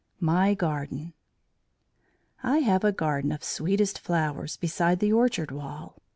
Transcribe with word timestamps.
MY 0.19 0.55
GARDEN 0.55 1.13
I 2.41 2.57
have 2.61 2.83
a 2.83 2.91
garden 2.91 3.31
of 3.31 3.43
sweetest 3.43 3.99
flowers, 3.99 4.57
Beside 4.57 4.97
the 4.97 5.13
orchard 5.13 5.51
wall. 5.51 5.99